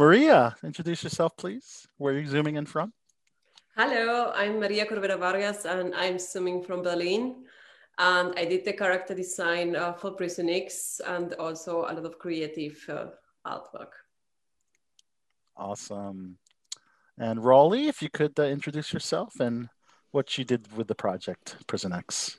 [0.00, 1.86] Maria, introduce yourself, please.
[1.98, 2.90] Where are you zooming in from?
[3.76, 7.44] Hello, I'm Maria Corbera Vargas, and I'm zooming from Berlin.
[7.98, 12.18] And I did the character design uh, for Prison X and also a lot of
[12.18, 13.08] creative uh,
[13.46, 13.92] artwork.
[15.54, 16.38] Awesome.
[17.18, 19.68] And Raleigh, if you could uh, introduce yourself and
[20.12, 22.38] what you did with the project Prison X.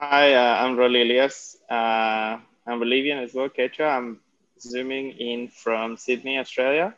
[0.00, 1.56] Hi, uh, I'm Raleigh Elias.
[1.70, 3.96] Uh, I'm Bolivian as well, Quechua.
[3.96, 4.20] I'm
[4.62, 6.94] zooming in from Sydney, Australia.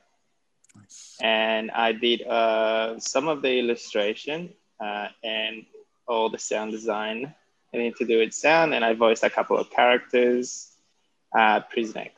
[0.76, 1.16] Nice.
[1.20, 5.64] And I did uh, some of the illustration uh, and
[6.06, 7.34] all the sound design
[7.72, 8.74] anything to do with sound.
[8.74, 10.72] And I voiced a couple of characters,
[11.36, 12.08] uh, Prison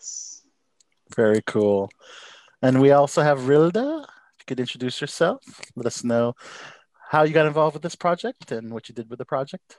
[1.14, 1.90] Very cool.
[2.62, 4.02] And we also have Rilda.
[4.02, 5.42] If you could introduce yourself,
[5.74, 6.34] let us know
[7.10, 9.78] how you got involved with this project and what you did with the project.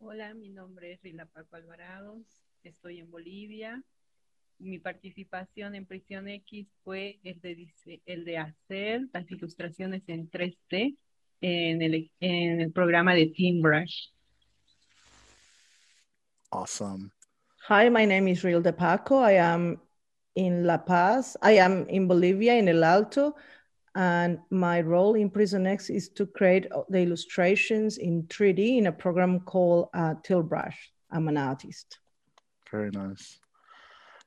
[0.00, 2.26] Hola, mi nombre es Rilda Paco Alvarados.
[2.64, 3.82] Estoy en Bolivia.
[4.58, 7.72] Mi participación en Prisión X fue el de,
[8.06, 10.96] el de hacer las ilustraciones en 3D
[11.40, 14.08] en el, en el programa de Tilt Brush.
[16.52, 17.10] Awesome.
[17.68, 19.18] Hi, my name is Real Rilda Paco.
[19.18, 19.80] I am
[20.34, 21.36] in La Paz.
[21.42, 23.34] I am in Bolivia, in El Alto,
[23.94, 28.92] and my role in Prison X is to create the illustrations in 3D in a
[28.92, 30.90] program called uh, Tilt Brush.
[31.10, 31.98] I'm an artist.
[32.70, 33.38] Very nice.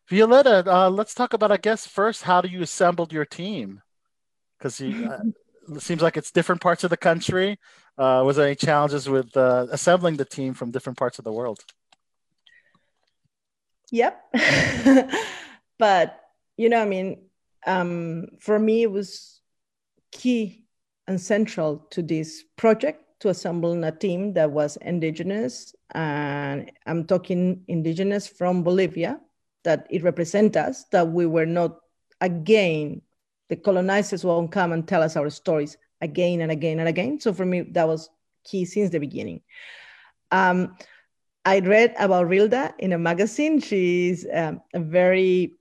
[0.10, 3.82] Violeta, uh, let's talk about, I guess, first, how do you assembled your team?
[4.58, 5.24] Because uh,
[5.74, 7.60] it seems like it's different parts of the country.
[7.98, 11.32] Uh, was there any challenges with uh, assembling the team from different parts of the
[11.32, 11.64] world?
[13.92, 14.22] Yep.
[15.80, 16.20] but,
[16.58, 17.26] you know, I mean,
[17.66, 19.42] um, for me, it was
[20.12, 20.66] key
[21.08, 25.74] and central to this project to assemble a team that was indigenous.
[25.94, 29.20] And I'm talking indigenous from Bolivia,
[29.66, 31.80] that it represents us, that we were not
[32.22, 33.02] again,
[33.50, 37.20] the colonizers won't come and tell us our stories again and again and again.
[37.20, 38.10] So for me, that was
[38.44, 39.42] key since the beginning.
[40.32, 40.78] Um,
[41.44, 43.60] I read about Rilda in a magazine.
[43.60, 45.54] She's um, a very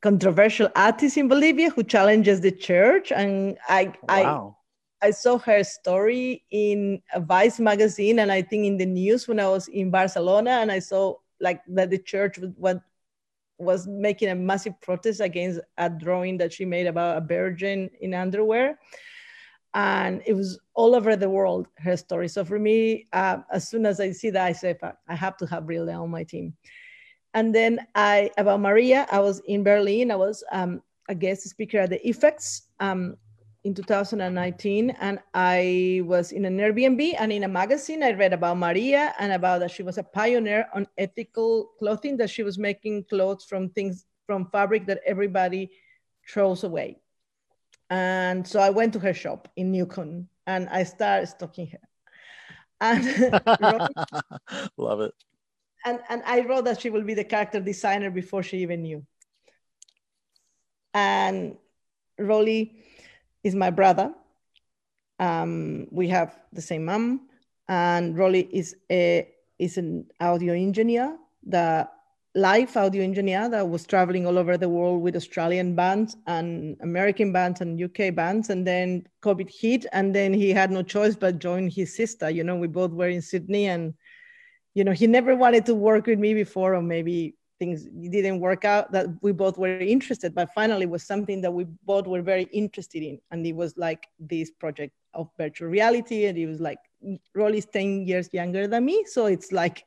[0.00, 3.12] controversial artist in Bolivia who challenges the church.
[3.12, 4.56] And I, wow.
[5.02, 9.28] I, I saw her story in a Vice magazine, and I think in the news
[9.28, 12.78] when I was in Barcelona, and I saw like that the church was,
[13.58, 18.14] was making a massive protest against a drawing that she made about a virgin in
[18.14, 18.78] underwear.
[19.74, 22.28] And it was all over the world her story.
[22.28, 24.76] So for me uh, as soon as i see that i say
[25.08, 26.54] i have to have Rilda on my team.
[27.34, 30.10] And then i about maria i was in berlin.
[30.10, 33.16] I was um, a guest speaker at the effects um,
[33.66, 38.56] in 2019 and i was in an airbnb and in a magazine i read about
[38.56, 43.04] maria and about that she was a pioneer on ethical clothing that she was making
[43.10, 45.70] clothes from things from fabric that everybody
[46.28, 46.96] throws away
[47.90, 51.78] and so I went to her shop in Neukölln and I started stalking her.
[52.80, 53.04] And
[54.76, 55.14] love it.
[55.84, 59.06] And and I wrote that she will be the character designer before she even knew.
[60.94, 61.56] And
[62.18, 62.85] Rolly
[63.46, 64.12] is my brother.
[65.18, 67.28] Um, we have the same mom,
[67.68, 71.88] and Rolly is a is an audio engineer the
[72.34, 77.32] live audio engineer that was traveling all over the world with Australian bands and American
[77.32, 78.50] bands and UK bands.
[78.50, 82.28] And then COVID hit, and then he had no choice but join his sister.
[82.28, 83.94] You know, we both were in Sydney, and
[84.74, 88.64] you know, he never wanted to work with me before, or maybe things didn't work
[88.64, 90.34] out that we both were interested.
[90.34, 94.06] But finally, was something that we both were very interested in, and it was like
[94.18, 96.26] this project of virtual reality.
[96.26, 96.78] And it was like
[97.34, 99.84] Rolly's ten years younger than me, so it's like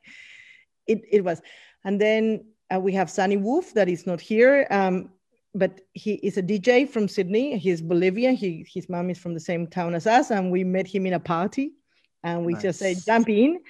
[0.86, 1.40] it it was
[1.84, 2.44] and then
[2.74, 5.10] uh, we have Sunny Wolf that is not here, um,
[5.54, 7.58] but he is a DJ from Sydney.
[7.58, 8.36] He's Bolivian.
[8.36, 11.14] He, his mom is from the same town as us, and we met him in
[11.14, 11.72] a party,
[12.22, 12.62] and we nice.
[12.62, 13.60] just said jump in.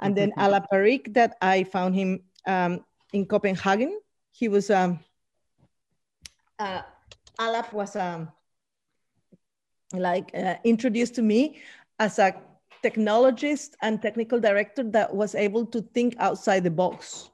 [0.00, 4.00] And then Alap Parikh, that I found him um, in Copenhagen.
[4.32, 5.00] He was um,
[6.58, 6.82] uh,
[7.38, 8.30] Alap was um,
[9.92, 11.60] like uh, introduced to me
[11.98, 12.34] as a
[12.84, 17.30] technologist and technical director that was able to think outside the box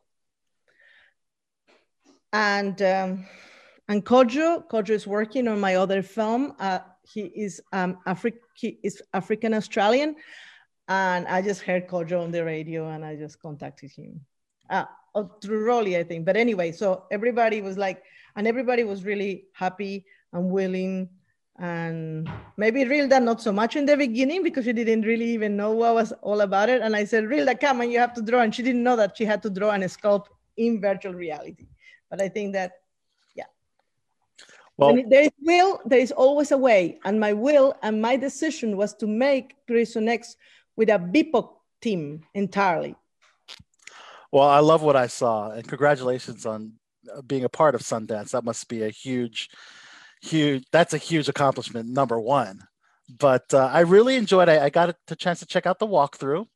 [2.34, 3.26] and um,
[3.88, 6.54] and Kojo, Kojo is working on my other film.
[6.58, 10.16] Uh, he is um, Afri- he is African Australian,
[10.88, 14.20] and I just heard Kojo on the radio, and I just contacted him
[14.70, 14.84] uh,
[15.40, 16.24] through Rolly, I think.
[16.24, 18.02] But anyway, so everybody was like,
[18.36, 21.08] and everybody was really happy and willing.
[21.58, 25.70] And maybe Rilda not so much in the beginning because she didn't really even know
[25.70, 26.82] what was all about it.
[26.82, 28.40] And I said, Rilda, come and you have to draw.
[28.40, 30.26] And she didn't know that she had to draw and sculpt
[30.56, 31.66] in virtual reality
[32.14, 32.72] but I think that,
[33.34, 33.50] yeah.
[34.76, 37.00] Well, there is will, there is always a way.
[37.04, 40.36] And my will and my decision was to make Prison X
[40.76, 41.50] with a BIPOC
[41.80, 42.94] team entirely.
[44.34, 46.72] Well, I love what I saw, and congratulations on
[47.16, 48.32] uh, being a part of Sundance.
[48.32, 49.48] That must be a huge,
[50.22, 50.64] huge.
[50.72, 51.88] That's a huge accomplishment.
[51.88, 52.58] Number one,
[53.20, 54.48] but uh, I really enjoyed.
[54.48, 54.60] it.
[54.60, 56.46] I got a chance to check out the walkthrough,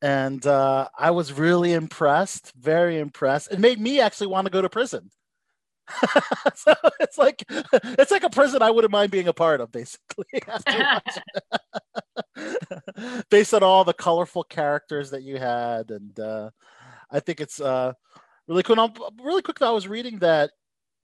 [0.00, 2.54] and uh, I was really impressed.
[2.58, 3.52] Very impressed.
[3.52, 5.10] It made me actually want to go to prison.
[6.54, 10.24] so it's like it's like a prison I wouldn't mind being a part of, basically.
[13.30, 16.48] Based on all the colorful characters that you had, and uh,
[17.10, 17.92] I think it's uh,
[18.46, 18.76] really cool.
[18.76, 18.92] Now,
[19.22, 20.50] really quick, I was reading that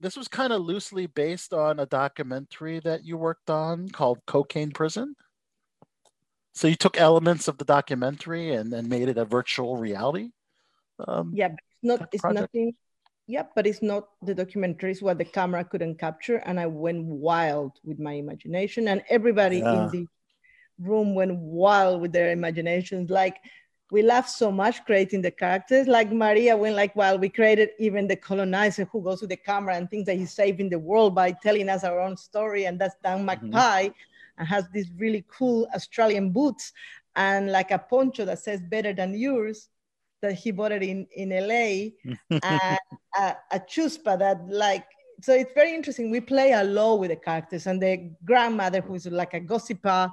[0.00, 4.72] this was kind of loosely based on a documentary that you worked on called Cocaine
[4.72, 5.14] Prison.
[6.52, 10.30] So you took elements of the documentary and, and made it a virtual reality.
[11.06, 12.08] Um, yeah, it's not.
[12.12, 12.74] It's nothing
[13.30, 16.36] yeah, but it's not the documentary, it's what the camera couldn't capture.
[16.44, 19.84] And I went wild with my imagination, and everybody yeah.
[19.84, 20.06] in the
[20.80, 23.08] room went wild with their imaginations.
[23.08, 23.36] Like
[23.90, 25.86] we laughed so much creating the characters.
[25.86, 27.20] Like Maria went like wild.
[27.20, 30.68] We created even the colonizer who goes to the camera and thinks that he's saving
[30.68, 32.66] the world by telling us our own story.
[32.66, 33.92] And that's Dan mm-hmm.
[34.38, 36.72] And has these really cool Australian boots
[37.16, 39.68] and like a poncho that says better than yours
[40.22, 41.90] that he bought it in in LA,
[42.42, 42.78] and
[43.18, 44.86] a, a chuspa that like.
[45.22, 46.10] So it's very interesting.
[46.10, 50.10] We play a lot with the characters, and the grandmother who's like a gossiper,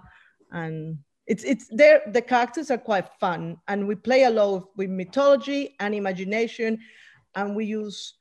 [0.52, 0.98] and
[1.28, 2.02] it's it's there.
[2.08, 6.80] The characters are quite fun, and we play a lot with mythology and imagination,
[7.36, 8.16] and we use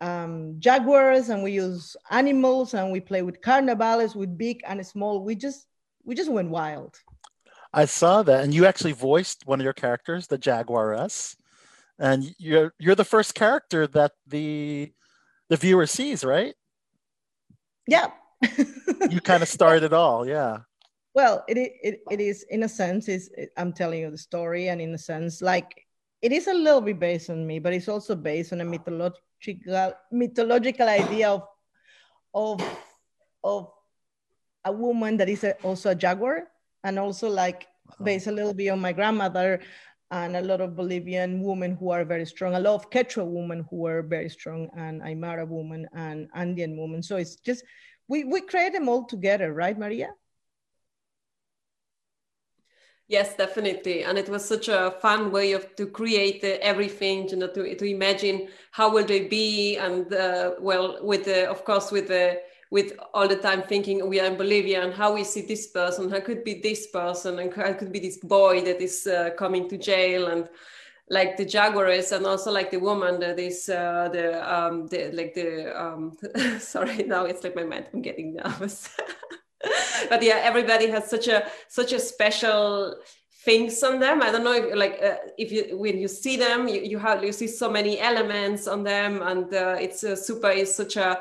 [0.00, 5.22] um, jaguars and we use animals and we play with carnivals with big and small.
[5.22, 5.66] We just
[6.04, 6.98] we just went wild.
[7.72, 11.36] I saw that, and you actually voiced one of your characters, the Jaguaress,
[11.98, 14.92] and you're you're the first character that the
[15.48, 16.54] the viewer sees, right?
[17.86, 18.10] Yeah.
[19.10, 20.58] you kind of started it all, yeah.
[21.14, 24.80] Well, it, it it is in a sense is I'm telling you the story, and
[24.80, 25.86] in a sense, like
[26.22, 29.92] it is a little bit based on me, but it's also based on a mythological
[30.10, 31.46] mythological idea of
[32.32, 32.62] of
[33.44, 33.68] of
[34.64, 36.48] a woman that is a, also a jaguar
[36.84, 37.66] and also like
[38.02, 39.60] based a little bit on my grandmother
[40.12, 43.66] and a lot of Bolivian women who are very strong, a lot of Quechua women
[43.70, 47.02] who are very strong, and Aymara women and Andean women.
[47.02, 47.64] So it's just,
[48.08, 50.10] we, we create them all together, right, Maria?
[53.08, 57.48] Yes, definitely, and it was such a fun way of to create everything, you know,
[57.48, 62.08] to to imagine how will they be, and uh, well, with the of course with
[62.08, 62.40] the
[62.70, 66.08] with all the time thinking we are in Bolivia and how we see this person,
[66.10, 69.68] how could be this person, and how could be this boy that is uh, coming
[69.68, 70.48] to jail, and
[71.10, 75.34] like the jaguars, and also like the woman that is uh, the um, the like
[75.34, 76.16] the um,
[76.60, 78.88] sorry now it's like my mind I'm getting nervous,
[80.08, 82.96] but yeah, everybody has such a such a special
[83.44, 84.22] things on them.
[84.22, 87.24] I don't know if like uh, if you when you see them, you, you have
[87.24, 90.50] you see so many elements on them, and uh, it's a super.
[90.50, 91.18] is such a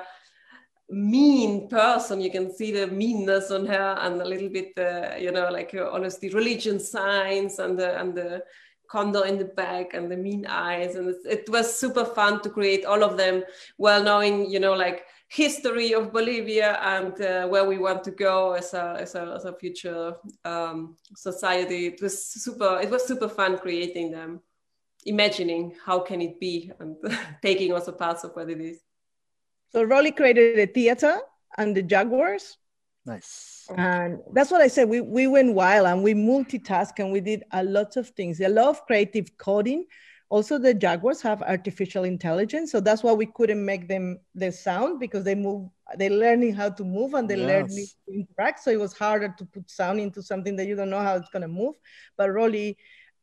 [0.91, 5.31] mean person you can see the meanness on her and a little bit uh, you
[5.31, 8.43] know like uh, honestly religion signs and the and the
[8.89, 12.83] condor in the back and the mean eyes and it was super fun to create
[12.83, 13.41] all of them
[13.77, 18.51] well knowing you know like history of bolivia and uh, where we want to go
[18.51, 20.13] as a as a, as a future
[20.43, 24.41] um, society it was super it was super fun creating them
[25.05, 26.97] imagining how can it be and
[27.41, 28.81] taking also parts of what it is
[29.71, 31.19] so Rolly created a theater
[31.57, 32.57] and the Jaguars.
[33.05, 33.67] Nice.
[33.75, 34.89] And that's what I said.
[34.89, 38.41] We, we went wild and we multitask and we did a lot of things.
[38.41, 39.85] A lot of creative coding.
[40.31, 42.71] Also, the Jaguars have artificial intelligence.
[42.71, 46.69] So that's why we couldn't make them the sound because they move, they're learning how
[46.69, 47.47] to move and they're yes.
[47.47, 48.63] learning to interact.
[48.63, 51.29] So it was harder to put sound into something that you don't know how it's
[51.31, 51.75] going to move.
[52.15, 52.77] But Rolly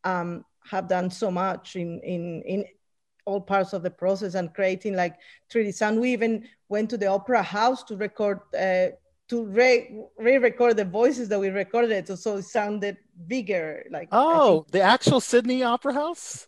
[0.04, 2.66] um, have done so much in, in, in
[3.24, 5.16] all parts of the process and creating like
[5.50, 5.98] 3D sound.
[5.98, 8.88] We even went to the opera house to record, uh,
[9.28, 13.86] to re- re-record the voices that we recorded, so it sounded bigger.
[13.90, 16.47] Like oh, the actual Sydney Opera House.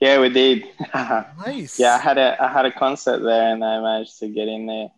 [0.00, 0.64] Yeah, we did.
[0.94, 1.78] nice.
[1.78, 4.66] Yeah, I had a I had a concert there, and I managed to get in
[4.66, 4.90] there,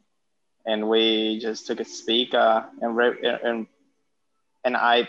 [0.66, 3.66] and we just took a speaker and re- and
[4.64, 5.08] and I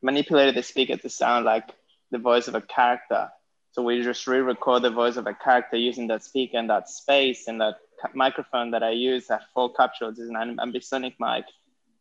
[0.00, 1.68] manipulated the speaker to sound like
[2.10, 3.30] the voice of a character
[3.72, 7.48] so we just re-record the voice of a character using that speaker and that space
[7.48, 7.76] and that
[8.14, 11.46] microphone that I use at full captures is an ambisonic mic.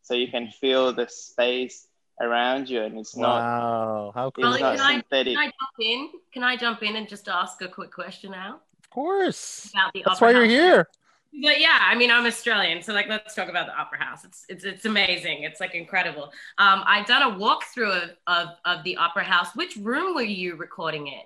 [0.02, 1.88] So you can feel the space
[2.22, 6.44] around you and it's not wow how cool can, I, can I jump in can
[6.44, 10.22] I jump in and just ask a quick question now of course about the that's
[10.22, 10.88] why you're here
[11.34, 14.26] But yeah, I mean, I'm Australian, so like, let's talk about the Opera House.
[14.26, 15.44] It's it's it's amazing.
[15.44, 16.26] It's like incredible.
[16.58, 19.56] Um, I've done a walkthrough of, of of the Opera House.
[19.56, 21.24] Which room were you recording in?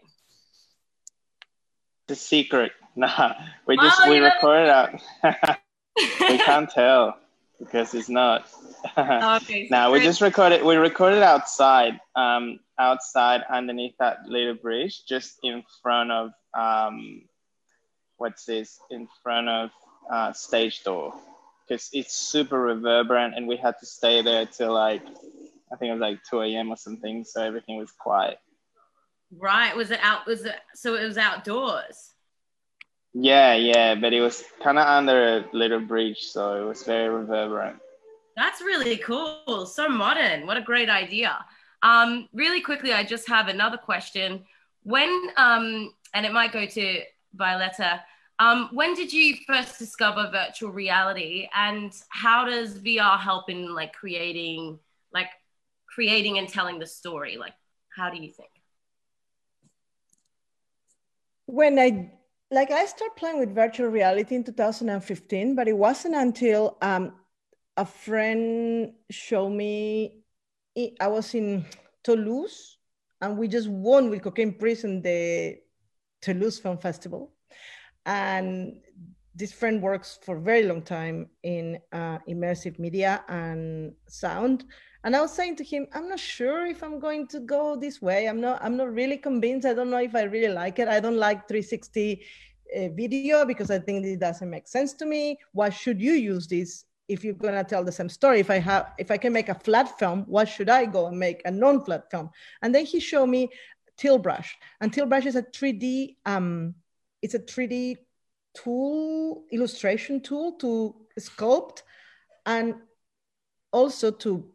[2.08, 2.72] The secret.
[2.98, 3.34] Nah,
[3.68, 5.02] we just oh, we recorded out.
[5.98, 7.18] we can't tell
[7.60, 8.48] because it's not.
[8.98, 9.68] okay.
[9.72, 10.64] now we just recorded.
[10.64, 12.00] We recorded outside.
[12.16, 17.24] Um, outside underneath that little bridge, just in front of um,
[18.18, 18.80] what's this?
[18.90, 19.70] In front of
[20.12, 21.14] uh, stage door
[21.68, 25.02] because it's super reverberant and we had to stay there till like
[25.72, 26.70] I think it was like 2 a.m.
[26.70, 27.24] or something.
[27.24, 28.38] So everything was quiet.
[29.36, 29.76] Right.
[29.76, 30.26] Was it out?
[30.28, 32.14] Was it so it was outdoors?
[33.18, 37.08] Yeah, yeah, but it was kind of under a little bridge, so it was very
[37.08, 37.78] reverberant.
[38.36, 39.66] That's really cool.
[39.66, 40.46] So modern.
[40.46, 41.38] What a great idea.
[41.82, 44.44] Um, really quickly, I just have another question.
[44.84, 47.02] When, um, and it might go to
[47.38, 48.02] Violeta,
[48.40, 53.94] um, when did you first discover virtual reality, and how does VR help in like
[53.94, 54.78] creating,
[55.14, 55.30] like
[55.86, 57.38] creating and telling the story?
[57.38, 57.54] Like,
[57.96, 58.50] how do you think?
[61.46, 62.12] When I
[62.52, 67.14] like, I started playing with virtual reality in 2015, but it wasn't until um,
[67.78, 70.22] a friend showed me.
[71.00, 71.66] I was in
[72.04, 72.78] Toulouse,
[73.22, 75.58] and we just won with Cocaine Prison the
[76.22, 77.32] Toulouse Film Festival
[78.06, 78.74] and
[79.36, 84.64] this friend works for a very long time in uh, immersive media and sound
[85.06, 88.02] and i was saying to him i'm not sure if i'm going to go this
[88.02, 88.28] way.
[88.28, 89.66] I'm not i'm not really convinced.
[89.66, 90.88] I don't know if i really like it.
[90.88, 92.22] I don't like 360
[92.76, 95.40] uh, video because i think it doesn't make sense to me.
[95.54, 98.40] Why should you use this if you're going to tell the same story?
[98.40, 101.18] If i have if i can make a flat film why should i go and
[101.18, 102.32] make a non-flat film?
[102.62, 103.50] And then he showed me
[103.98, 104.58] Tilt Brush.
[104.82, 106.76] And Tilt Brush is a 3d um,
[107.22, 107.98] it's a 3D
[108.56, 111.82] tool, illustration tool to sculpt
[112.46, 112.76] and
[113.72, 114.55] also to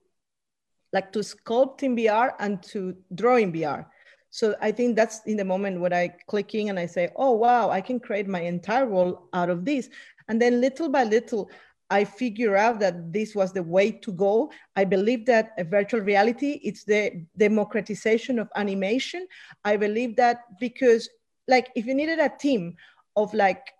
[0.93, 3.87] like to sculpt in VR and to draw in VR.
[4.31, 7.71] So I think that's in the moment when I clicking and I say, oh wow,
[7.71, 9.89] I can create my entire world out of this.
[10.29, 11.51] And then little by little,
[11.91, 14.53] I figure out that this was the way to go.
[14.77, 19.27] I believe that a virtual reality, it's the democratization of animation.
[19.65, 21.09] I believe that because
[21.49, 22.77] like if you needed a team
[23.17, 23.73] of like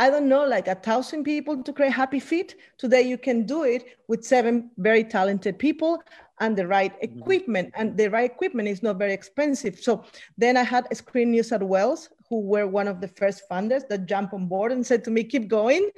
[0.00, 2.56] I don't know, like a thousand people to create Happy Feet.
[2.78, 6.02] Today you can do it with seven very talented people
[6.40, 7.18] and the right mm-hmm.
[7.18, 7.74] equipment.
[7.76, 9.78] And the right equipment is not very expensive.
[9.78, 10.06] So
[10.38, 14.06] then I had Screen New South Wales, who were one of the first funders that
[14.06, 15.90] jumped on board and said to me, keep going.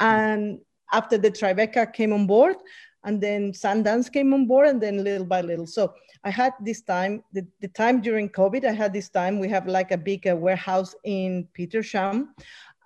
[0.00, 0.60] And
[0.92, 2.56] after the Tribeca came on board,
[3.04, 5.66] and then Sundance came on board, and then little by little.
[5.66, 5.94] So
[6.24, 9.66] I had this time, the, the time during COVID, I had this time, we have
[9.68, 12.26] like a big uh, warehouse in Petersham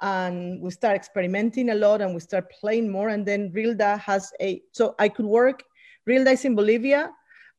[0.01, 3.09] and we start experimenting a lot and we start playing more.
[3.09, 5.63] And then Rilda has a, so I could work,
[6.09, 7.11] Rilda is in Bolivia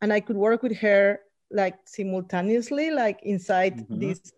[0.01, 1.19] and I could work with her
[1.51, 3.99] like simultaneously, like inside mm-hmm.
[3.99, 4.33] this,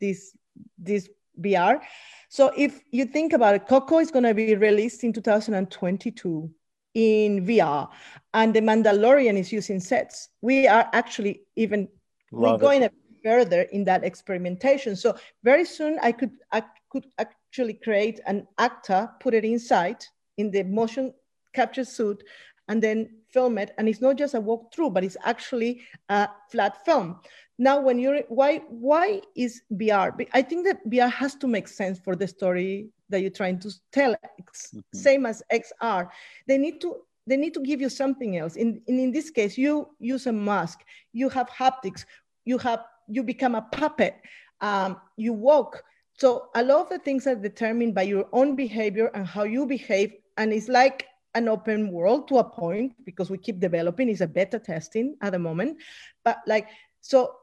[0.00, 0.36] this,
[0.78, 1.08] this
[1.40, 1.80] VR.
[2.28, 6.50] So if you think about it, Coco is going to be released in 2022
[6.94, 7.88] in VR,
[8.34, 10.28] and The Mandalorian is using sets.
[10.42, 11.88] We are actually even
[12.30, 12.88] we're going
[13.24, 14.96] further in that experimentation.
[14.96, 20.04] So very soon, I could I could actually create an actor, put it inside
[20.36, 21.14] in the motion
[21.54, 22.22] capture suit,
[22.68, 23.72] and then film it.
[23.78, 25.80] And it's not just a walkthrough, but it's actually
[26.10, 27.20] a flat film.
[27.58, 30.26] Now, when you're why why is VR?
[30.32, 33.70] I think that VR has to make sense for the story that you're trying to
[33.92, 34.12] tell.
[34.14, 34.80] Mm-hmm.
[34.94, 36.08] Same as XR,
[36.46, 36.96] they need to
[37.26, 38.56] they need to give you something else.
[38.56, 40.80] In, in in this case, you use a mask,
[41.12, 42.04] you have haptics,
[42.44, 44.16] you have you become a puppet,
[44.60, 45.84] um, you walk.
[46.18, 49.66] So a lot of the things are determined by your own behavior and how you
[49.66, 54.08] behave, and it's like an open world to a point because we keep developing.
[54.08, 55.78] It's a beta testing at the moment,
[56.24, 56.68] but like
[57.00, 57.36] so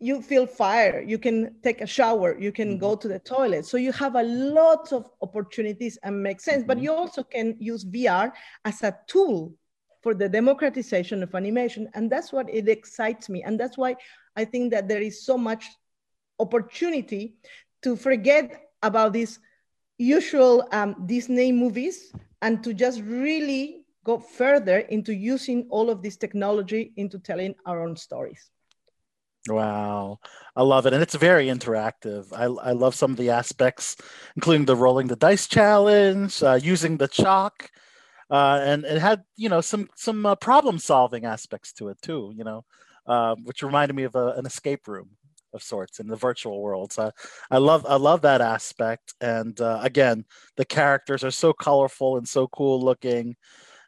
[0.00, 2.78] you feel fire you can take a shower you can mm-hmm.
[2.78, 6.68] go to the toilet so you have a lot of opportunities and make sense mm-hmm.
[6.68, 8.32] but you also can use vr
[8.64, 9.54] as a tool
[10.02, 13.94] for the democratization of animation and that's what it excites me and that's why
[14.36, 15.66] i think that there is so much
[16.38, 17.36] opportunity
[17.82, 19.38] to forget about these
[19.98, 26.16] usual um, disney movies and to just really go further into using all of this
[26.16, 28.50] technology into telling our own stories
[29.48, 30.18] Wow,
[30.54, 32.30] I love it, and it's very interactive.
[32.32, 33.96] I, I love some of the aspects,
[34.36, 37.70] including the rolling the dice challenge, uh, using the chalk,
[38.30, 42.32] uh, and it had you know some some uh, problem solving aspects to it too.
[42.36, 42.64] You know,
[43.06, 45.10] uh, which reminded me of a, an escape room.
[45.52, 46.92] Of sorts in the virtual world.
[46.92, 47.10] So
[47.50, 49.14] I love I love that aspect.
[49.20, 50.24] And uh, again,
[50.56, 53.36] the characters are so colorful and so cool looking.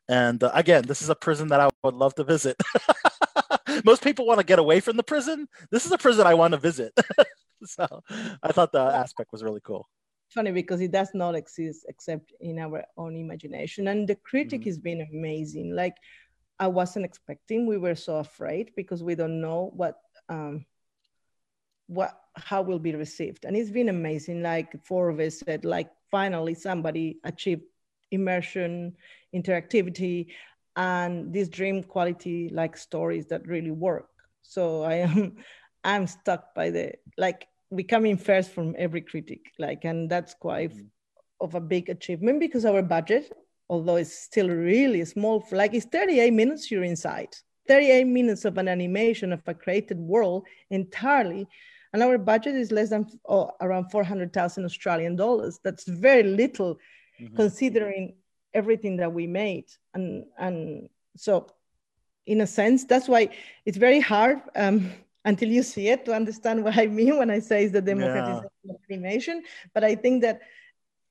[0.09, 2.57] And uh, again, this is a prison that I would love to visit.
[3.85, 5.49] Most people want to get away from the prison.
[5.71, 6.93] This is a prison I want to visit.
[7.65, 8.03] so
[8.43, 9.89] I thought the aspect was really cool.
[10.31, 13.89] Funny because it does not exist except in our own imagination.
[13.89, 14.71] And the critic mm-hmm.
[14.71, 15.75] has been amazing.
[15.75, 15.95] Like
[16.59, 17.67] I wasn't expecting.
[17.67, 19.97] We were so afraid because we don't know what
[20.29, 20.65] um,
[21.93, 23.45] what how will be received.
[23.45, 24.43] And it's been amazing.
[24.43, 27.63] Like four of us said, like finally somebody achieved
[28.11, 28.97] immersion,
[29.35, 30.29] interactivity,
[30.77, 34.09] and this dream quality like stories that really work.
[34.43, 35.37] So I am
[35.85, 39.41] I'm stuck by the like becoming first from every critic.
[39.59, 40.87] Like and that's quite mm.
[41.41, 43.31] of a big achievement because our budget,
[43.69, 47.35] although it's still really small, like it's 38 minutes you're inside.
[47.69, 51.47] 38 minutes of an animation of a created world entirely
[51.93, 55.61] and our budget is less than oh, around 400,000 Australian dollars.
[55.63, 56.79] That's very little
[57.21, 57.37] mm-hmm.
[57.37, 58.15] considering
[58.55, 59.67] everything that we made.
[59.95, 61.49] And, and so,
[62.27, 63.29] in a sense, that's why
[63.67, 64.91] it's very hard um,
[65.25, 68.51] until you see it to understand what I mean when I say it's the democratization
[68.65, 68.73] yeah.
[68.73, 69.43] of animation.
[69.75, 70.41] But I think that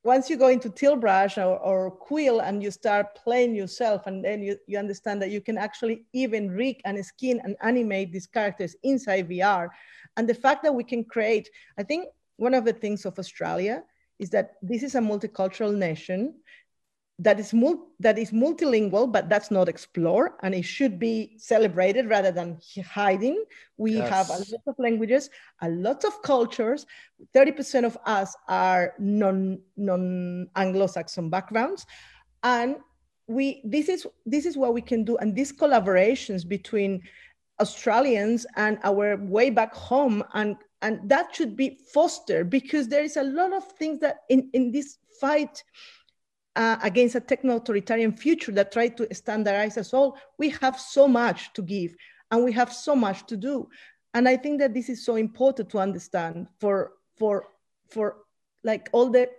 [0.04, 4.42] once you go into Tiltbrush or, or Quill and you start playing yourself, and then
[4.42, 8.76] you, you understand that you can actually even rig and skin and animate these characters
[8.84, 9.70] inside VR.
[10.18, 13.84] And the fact that we can create, I think one of the things of Australia
[14.18, 16.36] is that this is a multicultural nation
[17.22, 22.10] that is mul- that is multilingual, but that's not explored, and it should be celebrated
[22.10, 23.44] rather than hiding.
[23.78, 24.10] We yes.
[24.10, 25.30] have a lot of languages,
[25.62, 26.86] a lot of cultures.
[27.34, 31.86] Thirty percent of us are non non Anglo-Saxon backgrounds,
[32.42, 32.78] and
[33.28, 37.02] we this is this is what we can do, and these collaborations between
[37.60, 43.18] Australians and our way back home and and that should be fostered because there is
[43.18, 45.64] a lot of things that in, in this fight
[46.56, 51.54] uh, against a techno-authoritarian future that try to standardize us all, we have so much
[51.54, 51.96] to give
[52.30, 53.68] and we have so much to do.
[54.14, 57.48] And I think that this is so important to understand for for
[57.90, 58.18] for
[58.64, 59.30] like all the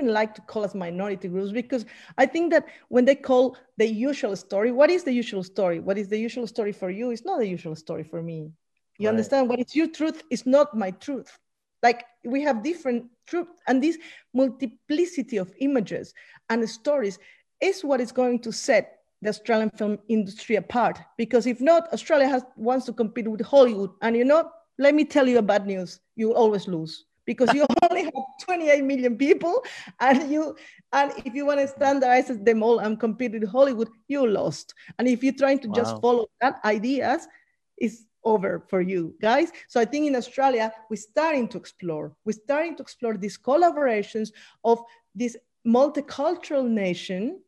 [0.00, 1.84] like to call us minority groups because
[2.16, 5.80] I think that when they call the usual story, what is the usual story?
[5.80, 7.10] What is the usual story for you?
[7.10, 8.52] It's not the usual story for me.
[8.98, 9.12] You right.
[9.12, 9.48] understand?
[9.48, 11.36] What is your truth is not my truth.
[11.82, 13.98] Like we have different truth, and this
[14.34, 16.14] multiplicity of images
[16.50, 17.18] and stories
[17.60, 20.98] is what is going to set the Australian film industry apart.
[21.16, 25.04] Because if not, Australia has wants to compete with Hollywood, and you know, let me
[25.04, 29.62] tell you a bad news: you always lose because you only have 28 million people
[30.00, 30.56] and you
[30.92, 35.06] and if you want to standardize them all and compete with hollywood you lost and
[35.06, 35.74] if you're trying to wow.
[35.74, 37.28] just follow that ideas
[37.76, 39.48] it's over for you guys.
[39.68, 42.06] So i think in australia we're starting to explore.
[42.24, 44.28] We're starting to explore these collaborations
[44.64, 44.78] of
[45.14, 45.36] this
[45.66, 47.40] multicultural nation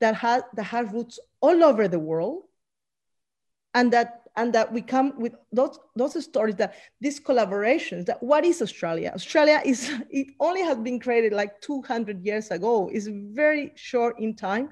[0.00, 2.42] that has that has roots all over the world
[3.74, 8.44] and that and that we come with those those stories that these collaborations that what
[8.44, 9.10] is australia?
[9.14, 12.88] Australia is it only has been created like 200 years ago.
[12.92, 14.70] It's very short in time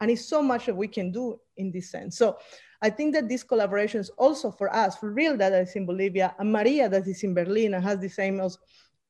[0.00, 2.18] and it's so much that we can do in this sense.
[2.18, 2.38] So
[2.82, 6.52] i think that these collaborations also for us for real that is in bolivia and
[6.52, 8.56] maria that is in berlin and has the same of,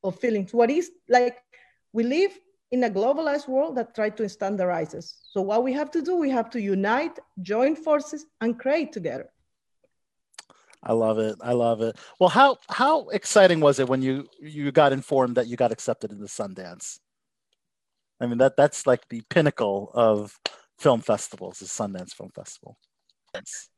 [0.03, 1.37] of feelings what is like
[1.91, 2.31] we live
[2.71, 6.15] in a globalized world that try to standardize us so what we have to do
[6.15, 9.29] we have to unite join forces and create together
[10.85, 11.37] I love it.
[11.41, 11.95] I love it.
[12.19, 16.11] Well, how how exciting was it when you you got informed that you got accepted
[16.11, 16.99] into Sundance?
[18.19, 20.37] I mean that that's like the pinnacle of
[20.77, 22.77] film festivals, the Sundance Film Festival.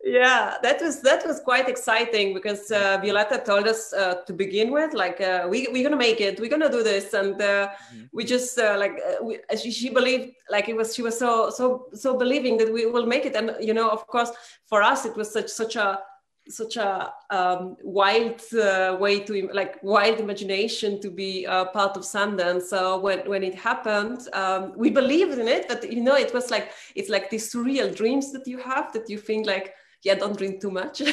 [0.04, 4.72] Yeah, that was that was quite exciting because uh, Violeta told us uh, to begin
[4.72, 8.04] with, like uh, we we're gonna make it, we're gonna do this, and uh, mm-hmm.
[8.14, 11.50] we just uh, like uh, we, she, she believed like it was she was so
[11.50, 14.32] so so believing that we will make it, and you know of course
[14.66, 16.00] for us it was such such a
[16.48, 22.04] such a um, wild uh, way to like wild imagination to be uh, part of
[22.04, 22.64] Sundance.
[22.64, 26.52] So when when it happened, um, we believed in it, but you know it was
[26.52, 30.38] like it's like these surreal dreams that you have that you think like yeah don't
[30.38, 31.02] drink too much.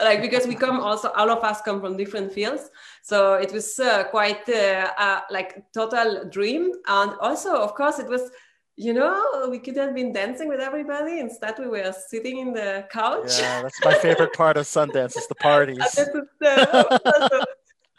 [0.00, 2.70] Like because we come also all of us come from different fields.
[3.02, 6.72] So it was uh, quite uh, like total dream.
[6.86, 8.30] And also of course it was
[8.76, 11.20] you know, we could have been dancing with everybody.
[11.20, 13.38] Instead, we were sitting in the couch.
[13.38, 15.98] Yeah, that's my favorite part of Sundance is the parties.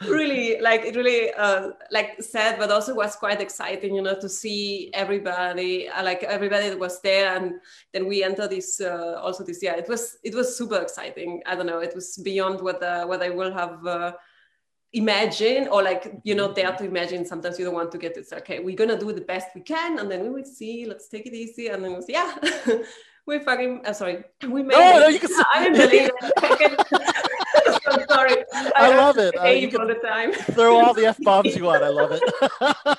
[0.08, 4.28] really like it really uh, like sad but also was quite exciting you know to
[4.28, 7.54] see everybody uh, like everybody that was there and
[7.94, 11.56] then we entered this uh, also this year it was it was super exciting i
[11.56, 13.86] don't know it was beyond what uh, what i will have
[14.94, 18.28] imagined or like you know dare to imagine sometimes you don't want to get it
[18.34, 21.26] okay we're gonna do the best we can and then we will see let's take
[21.26, 22.36] it easy and then we'll see, yeah
[23.26, 25.00] we fucking uh, sorry we made no, it.
[25.00, 27.14] no, you can say- i didn't believe it
[27.88, 28.44] I'm sorry
[28.76, 29.36] I have love it.
[29.38, 31.84] Uh, say you all the time Throw all the f bombs you want.
[31.84, 32.22] I love it.
[32.62, 32.96] I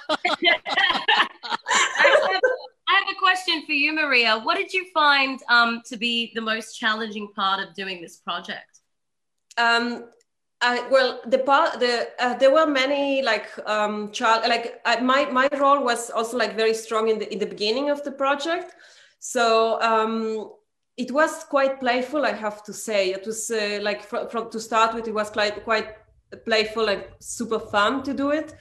[2.31, 2.41] have,
[2.89, 4.39] I have a question for you, Maria.
[4.41, 8.81] What did you find um, to be the most challenging part of doing this project?
[9.59, 10.05] um
[10.63, 15.49] I, well the the uh, there were many like um child like uh, my my
[15.59, 18.75] role was also like very strong in the in the beginning of the project.
[19.19, 20.51] So um
[20.97, 23.11] it was quite playful i have to say.
[23.11, 25.97] It was uh, like from, from to start with it was quite quite
[26.45, 28.55] playful and super fun to do it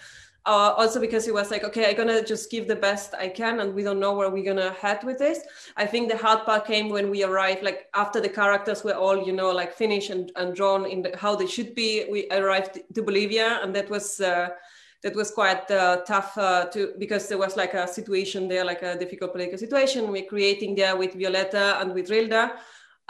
[0.46, 3.60] uh, also because it was like okay i'm gonna just give the best i can
[3.60, 5.40] and we don't know where we're gonna head with this.
[5.78, 9.26] I think the hard part came when we arrived like after the characters were all
[9.26, 12.80] you know like finished and, and drawn in the, how they should be we arrived
[12.96, 14.50] to bolivia and that was uh,
[15.04, 18.84] that was quite uh, tough uh, to because there was like a situation there like
[18.84, 20.12] a difficult political situation.
[20.12, 22.52] We're creating there with violeta and with rilda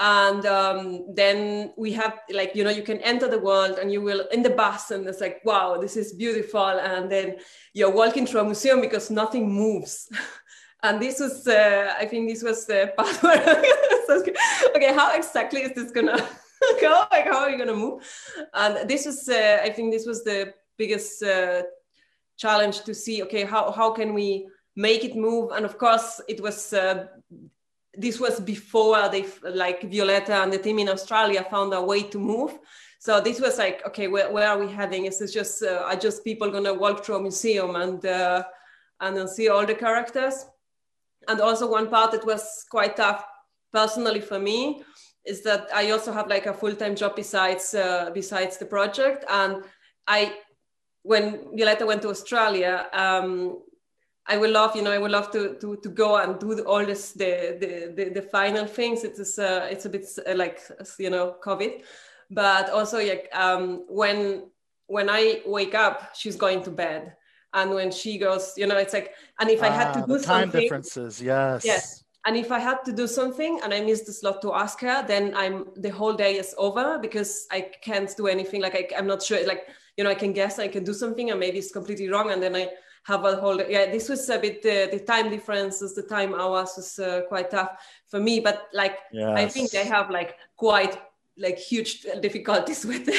[0.01, 4.01] and um, then we have like you know you can enter the world and you
[4.01, 6.65] will in the bus and it's like wow this is beautiful.
[6.65, 7.37] And then
[7.75, 10.09] you're walking through a museum because nothing moves.
[10.83, 13.63] And this was uh, i think this was the part where
[14.75, 16.17] okay how exactly is this gonna
[16.81, 17.03] go?
[17.11, 18.01] Like how are you gonna move?
[18.55, 21.61] And this was uh, i think this was the biggest uh,
[22.35, 25.51] challenge to see okay how, how can we make it move?
[25.51, 27.05] And of course it was uh,
[27.93, 32.19] this was before they like Violeta and the team in Australia found a way to
[32.19, 32.57] move.
[32.99, 35.05] So this was like, okay, where, where are we heading?
[35.05, 38.43] Is this just uh, are just people gonna walk through a museum and uh,
[38.99, 40.45] and then see all the characters?
[41.27, 43.25] And also one part that was quite tough
[43.73, 44.83] personally for me
[45.25, 49.25] is that I also have like a full time job besides uh, besides the project.
[49.29, 49.63] And
[50.07, 50.33] I,
[51.03, 53.61] when Violeta went to Australia, um,
[54.27, 56.85] I would love, you know, I would love to to, to go and do all
[56.85, 59.03] this the, the the the final things.
[59.03, 60.59] It is uh, it's a bit uh, like
[60.99, 61.83] you know COVID,
[62.29, 64.49] but also like um, when
[64.87, 67.15] when I wake up, she's going to bed,
[67.53, 70.17] and when she goes, you know, it's like, and if I had to Ah, do
[70.17, 71.21] the time something, differences.
[71.21, 71.63] Yes.
[71.63, 72.03] Yes.
[72.25, 75.03] and if I had to do something and I missed the slot to ask her,
[75.07, 78.61] then I'm the whole day is over because I can't do anything.
[78.61, 79.45] Like I, I'm not sure.
[79.47, 82.31] Like you know, I can guess I can do something and maybe it's completely wrong,
[82.31, 82.69] and then I
[83.03, 86.71] have a whole yeah this was a bit uh, the time differences the time hours
[86.77, 87.71] was uh, quite tough
[88.07, 88.95] for me but like
[89.35, 90.97] i think they have like quite
[91.37, 93.15] like huge difficulties with the,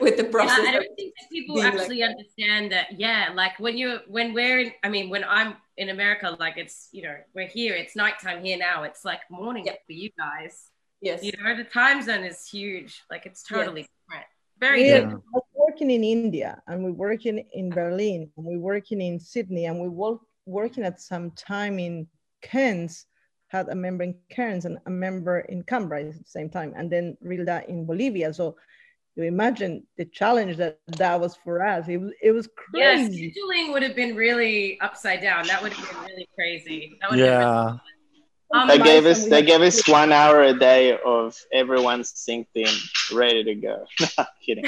[0.00, 2.86] with the process Yeah, I don't think that people being like- actually understand that.
[2.98, 6.88] Yeah, like when you when we're in, I mean, when I'm in America, like it's
[6.92, 8.82] you know we're here, it's nighttime here now.
[8.84, 9.76] It's like morning Yeah.
[9.86, 10.54] for you guys.
[11.08, 12.92] yes You know, the time zone is huge.
[13.12, 14.26] Like it's totally different.
[14.58, 15.08] Very We good.
[15.10, 15.40] Yeah.
[15.82, 19.80] Are working in India and we're working in Berlin and we're working in Sydney and
[19.80, 22.06] we were working at some time in
[22.42, 23.06] Cairns,
[23.48, 26.90] had a member in Cairns and a member in Canberra at the same time, and
[26.90, 28.32] then Rilda in Bolivia.
[28.32, 28.56] So
[29.16, 31.88] you imagine the challenge that that was for us.
[31.88, 33.34] It was, it was Yeah, crazy.
[33.34, 35.46] scheduling would have been really upside down.
[35.46, 36.92] That would have been really crazy.
[37.00, 37.76] That would Yeah.
[38.54, 42.68] Um, They gave us they gave us one hour a day of everyone synced in,
[43.16, 43.86] ready to go.
[44.18, 44.66] No, kidding.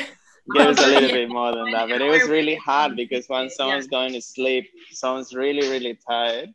[0.52, 3.48] Gave us a little bit more than that, but it was really hard because when
[3.48, 6.50] someone's going to sleep, someone's really really tired.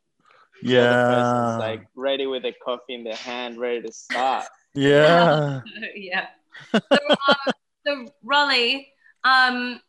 [0.62, 1.06] the Yeah.
[1.06, 4.46] person's like ready with a coffee in their hand, ready to start.
[4.76, 5.62] Yeah.
[5.96, 6.28] yeah.
[6.72, 6.80] So,
[7.28, 7.54] um,
[7.88, 8.90] so Raleigh,
[9.24, 9.82] um,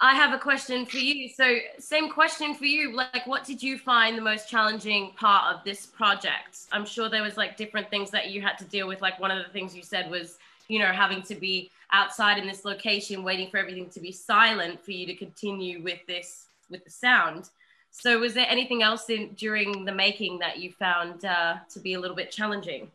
[0.00, 1.28] I have a question for you.
[1.28, 2.94] So, same question for you.
[2.94, 6.58] Like, what did you find the most challenging part of this project?
[6.72, 9.00] I'm sure there was like different things that you had to deal with.
[9.00, 10.36] Like, one of the things you said was,
[10.68, 14.84] you know, having to be outside in this location, waiting for everything to be silent
[14.84, 17.50] for you to continue with this with the sound.
[17.90, 21.94] So, was there anything else in during the making that you found uh, to be
[21.94, 22.90] a little bit challenging?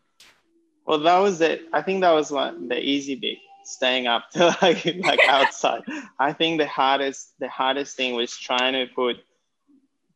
[0.85, 1.61] Well, that was it.
[1.71, 5.83] I think that was one the easy bit, staying up to like like outside.
[6.19, 9.17] I think the hardest the hardest thing was trying to put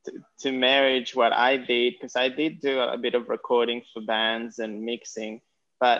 [0.05, 4.01] to, to marriage what I did because I did do a bit of recording for
[4.01, 5.41] bands and mixing,
[5.85, 5.99] but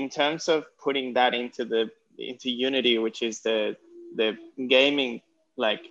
[0.00, 1.82] in terms of putting that into the
[2.30, 3.58] into Unity, which is the
[4.20, 4.28] the
[4.74, 5.12] gaming
[5.64, 5.82] like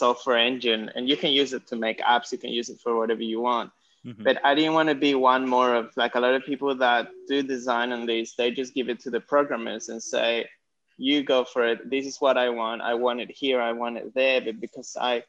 [0.00, 2.32] software engine, and you can use it to make apps.
[2.32, 3.70] You can use it for whatever you want
[4.06, 4.22] Mhm.
[4.22, 7.10] but I didn't want to be one more of like a lot of people that
[7.26, 10.48] do design on these, they just give it to the programmers and say,
[10.96, 11.90] you go for it.
[11.90, 12.82] This is what I want.
[12.82, 13.60] I want it here.
[13.60, 14.40] I want it there.
[14.40, 15.24] But because I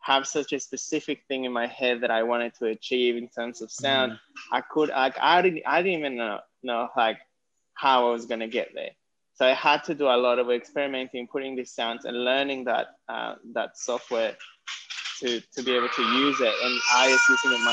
[0.00, 3.60] have such a specific thing in my head that I wanted to achieve in terms
[3.62, 4.54] of sound, mm-hmm.
[4.56, 7.18] I could like I didn't I didn't even know, know like
[7.74, 8.90] how I was gonna get there.
[9.34, 12.88] So I had to do a lot of experimenting, putting these sounds and learning that
[13.08, 14.36] uh, that software
[15.20, 16.54] to to be able to use it.
[16.62, 17.64] And I was using it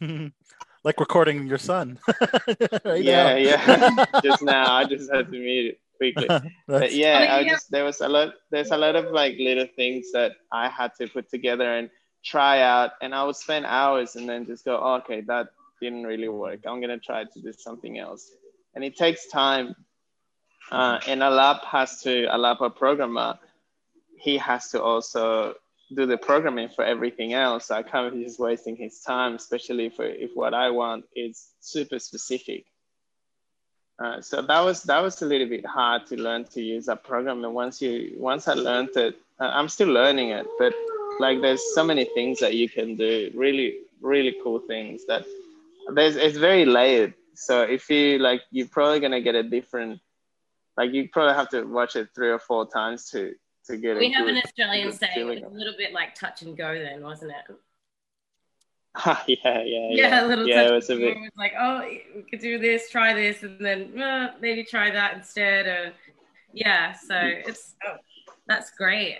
[0.00, 0.32] myself.
[0.84, 1.98] like recording your son.
[2.84, 4.04] right yeah, yeah.
[4.22, 6.28] just now, I just had to mute it quickly.
[6.66, 8.34] but yeah, I just there was a lot.
[8.50, 11.90] There's a lot of like little things that I had to put together and
[12.24, 15.48] try out, and I would spend hours and then just go, oh, okay, that
[15.80, 16.60] didn't really work.
[16.66, 18.30] I'm gonna try to do something else,
[18.74, 19.74] and it takes time.
[20.70, 23.38] Uh, and Alap has to Alap a programmer.
[24.18, 25.54] He has to also
[25.94, 27.70] do the programming for everything else.
[27.70, 31.98] I can't be just wasting his time, especially for if what I want is super
[31.98, 32.66] specific.
[33.98, 37.02] Uh, so that was that was a little bit hard to learn to use that
[37.02, 37.44] program.
[37.44, 40.46] And once you once I learned it, uh, I'm still learning it.
[40.58, 40.72] But
[41.18, 45.24] like there's so many things that you can do, really really cool things that
[45.94, 47.14] there's it's very layered.
[47.34, 50.00] So if you like, you're probably gonna get a different.
[50.76, 53.34] Like you probably have to watch it three or four times to
[53.66, 56.42] to get it we have an Australian saying it was a little bit like touch
[56.42, 57.56] and go then, wasn't it?
[59.06, 59.88] yeah, yeah, yeah.
[59.90, 61.16] Yeah, a little yeah, touch it was a bit.
[61.16, 61.80] It was like, oh,
[62.16, 65.66] we could do this, try this, and then uh, maybe try that instead.
[65.66, 65.92] Or
[66.52, 67.96] yeah, so it's oh,
[68.46, 69.18] that's great.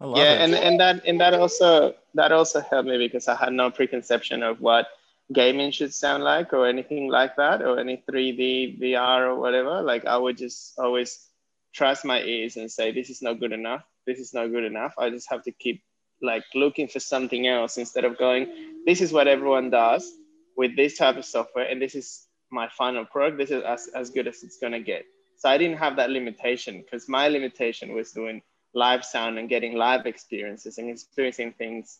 [0.00, 0.40] yeah, it.
[0.42, 4.42] and and that and that also that also helped me because I had no preconception
[4.42, 4.86] of what
[5.32, 9.82] gaming should sound like or anything like that or any 3D VR or whatever.
[9.82, 11.28] Like I would just always
[11.74, 13.82] trust my ears and say this is not good enough.
[14.06, 14.94] This is not good enough.
[14.98, 15.82] I just have to keep
[16.22, 20.10] like looking for something else instead of going this is what everyone does
[20.56, 23.36] with this type of software and this is my final product.
[23.38, 25.04] This is as, as good as it's going to get.
[25.38, 28.40] So i didn't have that limitation because my limitation was doing
[28.74, 31.98] live sound and getting live experiences and experiencing things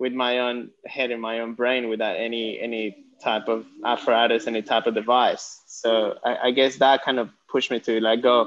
[0.00, 4.62] with my own head and my own brain without any any type of apparatus, any
[4.62, 5.60] type of device.
[5.66, 8.46] So I, I guess that kind of pushed me to like go,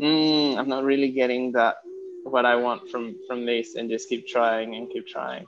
[0.00, 1.76] mm, I'm not really getting that
[2.24, 5.46] what I want from from this, and just keep trying and keep trying.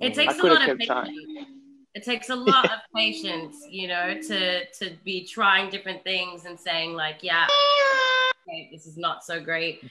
[0.00, 1.10] It takes a lot of patience.
[1.94, 6.60] It takes a lot of patience, you know, to to be trying different things and
[6.60, 7.46] saying like, yeah,
[8.46, 9.82] okay, this is not so great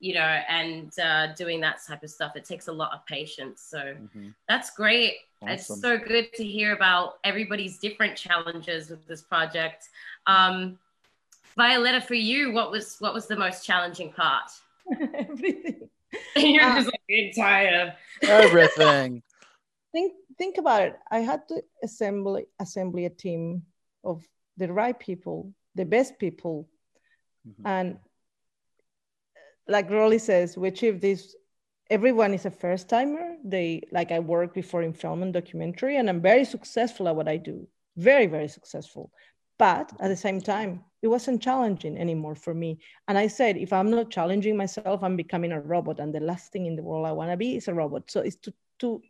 [0.00, 2.34] you know, and uh, doing that type of stuff.
[2.34, 3.62] It takes a lot of patience.
[3.62, 4.28] So mm-hmm.
[4.48, 5.16] that's great.
[5.42, 5.54] Awesome.
[5.54, 9.88] It's so good to hear about everybody's different challenges with this project.
[10.26, 10.78] Um,
[11.56, 14.50] Violeta, for you, what was what was the most challenging part?
[15.14, 15.88] Everything.
[16.36, 17.94] You're uh, just like getting tired.
[18.22, 19.22] Everything.
[19.92, 20.98] think think about it.
[21.10, 23.62] I had to assemble assemble a team
[24.04, 26.68] of the right people, the best people,
[27.46, 27.66] mm-hmm.
[27.66, 27.98] and
[29.70, 31.36] like Rolly says, we achieve this.
[31.88, 33.36] Everyone is a first timer.
[33.44, 37.28] They like I work before in film and documentary, and I'm very successful at what
[37.28, 37.66] I do.
[37.96, 39.12] Very, very successful.
[39.58, 42.78] But at the same time, it wasn't challenging anymore for me.
[43.08, 46.00] And I said, if I'm not challenging myself, I'm becoming a robot.
[46.00, 48.10] And the last thing in the world I want to be is a robot.
[48.10, 49.02] So it's to, to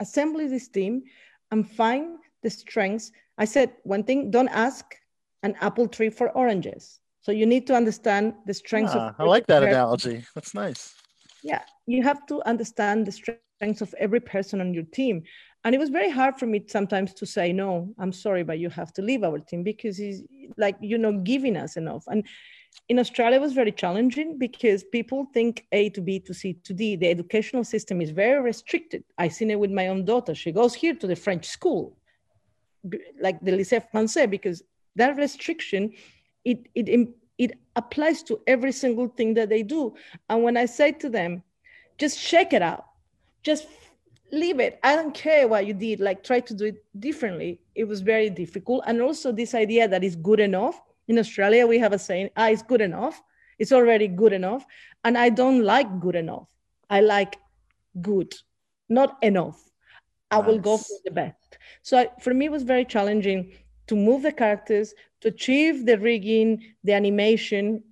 [0.00, 1.02] assemble this team
[1.50, 3.12] and find the strengths.
[3.36, 4.84] I said one thing, don't ask
[5.42, 7.00] an apple tree for oranges.
[7.22, 9.00] So you need to understand the strengths of.
[9.00, 10.24] Ah, I like that analogy.
[10.34, 10.94] That's nice.
[11.42, 15.22] Yeah, you have to understand the strengths of every person on your team.
[15.64, 18.68] And it was very hard for me sometimes to say, no, I'm sorry, but you
[18.70, 20.22] have to leave our team because he's
[20.56, 22.04] like, you're not giving us enough.
[22.08, 22.26] And
[22.88, 26.74] in Australia, it was very challenging because people think A to B to C to
[26.74, 26.96] D.
[26.96, 29.04] The educational system is very restricted.
[29.18, 30.34] I've seen it with my own daughter.
[30.34, 31.96] She goes here to the French school,
[33.20, 34.64] like the Lycée Français, because
[34.96, 35.92] that restriction
[36.44, 39.94] it, it, it applies to every single thing that they do.
[40.28, 41.42] And when I say to them,
[41.98, 42.86] just shake it out,
[43.42, 43.66] just
[44.32, 44.80] leave it.
[44.82, 47.60] I don't care what you did, like try to do it differently.
[47.74, 48.84] It was very difficult.
[48.86, 50.80] And also this idea that is good enough.
[51.08, 53.22] In Australia, we have a saying, ah, it's good enough.
[53.58, 54.64] It's already good enough.
[55.04, 56.48] And I don't like good enough.
[56.88, 57.36] I like
[58.00, 58.34] good,
[58.88, 59.60] not enough.
[60.30, 61.58] I will go for the best.
[61.82, 63.52] So I, for me, it was very challenging
[63.92, 67.84] to move the characters, to achieve the rigging, the animation,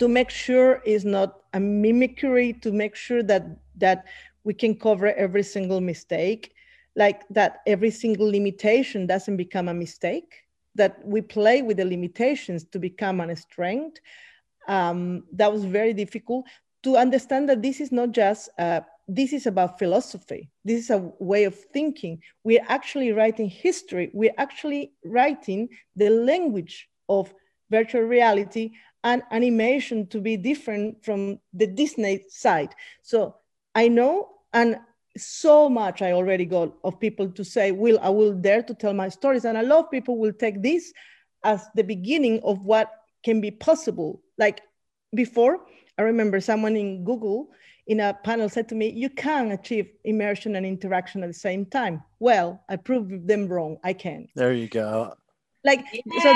[0.00, 3.44] to make sure it's not a mimicry, to make sure that
[3.76, 4.06] that
[4.42, 6.52] we can cover every single mistake,
[6.96, 10.34] like that every single limitation doesn't become a mistake,
[10.74, 14.00] that we play with the limitations to become a strength.
[14.66, 16.46] Um, that was very difficult
[16.82, 20.50] to understand that this is not just uh, this is about philosophy.
[20.64, 22.22] This is a way of thinking.
[22.44, 24.10] We're actually writing history.
[24.12, 27.32] We're actually writing the language of
[27.70, 28.72] virtual reality
[29.04, 32.74] and animation to be different from the Disney side.
[33.02, 33.36] So
[33.74, 34.78] I know, and
[35.16, 38.92] so much I already got of people to say, Will, I will dare to tell
[38.92, 39.46] my stories.
[39.46, 40.92] And a lot of people will take this
[41.44, 42.92] as the beginning of what
[43.24, 44.20] can be possible.
[44.36, 44.60] Like
[45.14, 45.60] before,
[45.96, 47.48] I remember someone in Google
[47.88, 51.66] in a panel said to me, You can achieve immersion and interaction at the same
[51.66, 52.02] time.
[52.20, 53.78] Well, I proved them wrong.
[53.82, 54.28] I can.
[54.36, 55.14] There you go.
[55.64, 56.22] Like, yes.
[56.22, 56.32] so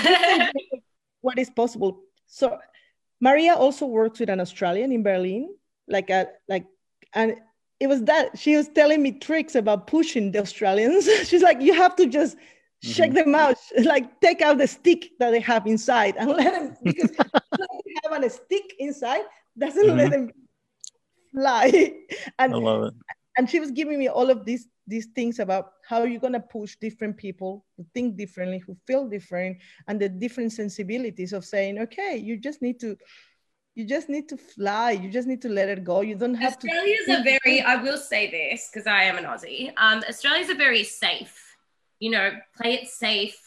[0.00, 0.50] this,
[1.20, 2.00] what is possible.
[2.26, 2.58] So
[3.20, 5.54] Maria also works with an Australian in Berlin,
[5.88, 6.66] like a like,
[7.12, 7.36] and
[7.80, 11.08] it was that she was telling me tricks about pushing the Australians.
[11.24, 12.36] She's like, you have to just
[12.84, 12.92] mm-hmm.
[12.92, 16.76] check them out, like take out the stick that they have inside and let them
[16.82, 19.24] because they have a stick inside
[19.58, 19.96] doesn't mm-hmm.
[19.96, 20.30] let them
[21.32, 21.92] fly.
[22.38, 22.94] And I love it.
[23.36, 26.40] And she was giving me all of these these things about how you're going to
[26.40, 29.56] push different people who think differently who feel different
[29.88, 32.94] and the different sensibilities of saying okay you just need to
[33.74, 36.52] you just need to fly you just need to let it go you don't have
[36.52, 40.50] australia's to a very i will say this because i am an aussie um, australia's
[40.50, 41.43] a very safe
[42.04, 43.40] you know play it safe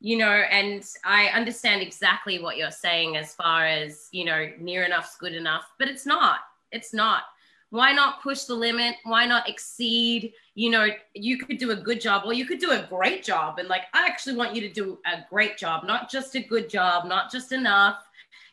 [0.00, 4.82] you know and i understand exactly what you're saying as far as you know near
[4.84, 6.40] enough's good enough but it's not
[6.72, 7.22] it's not.
[7.70, 8.94] Why not push the limit?
[9.04, 10.32] Why not exceed?
[10.54, 13.58] You know you could do a good job or you could do a great job
[13.58, 16.70] and like i actually want you to do a great job not just a good
[16.70, 17.98] job not just enough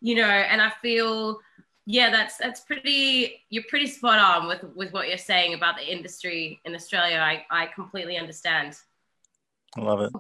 [0.01, 1.39] you know and i feel
[1.85, 5.89] yeah that's that's pretty you're pretty spot on with with what you're saying about the
[5.89, 7.17] industry in australia.
[7.17, 8.75] I i completely understand
[9.77, 10.13] i love it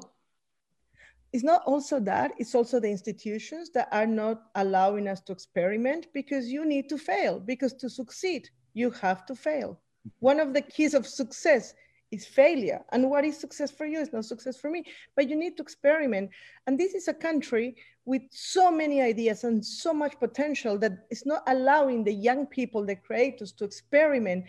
[1.33, 6.05] it's not also that it's also the institutions that are not allowing us to experiment
[6.13, 9.79] because you need to fail because to succeed you have to fail.
[10.19, 11.73] One of the keys of success
[12.11, 12.81] is failure.
[12.91, 14.83] And what is success for you is not success for me,
[15.15, 16.29] but you need to experiment.
[16.67, 21.25] And this is a country with so many ideas and so much potential that it's
[21.25, 24.45] not allowing the young people, the creators, to experiment.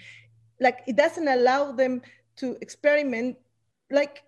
[0.60, 2.02] Like it doesn't allow them
[2.36, 3.38] to experiment,
[3.90, 4.22] like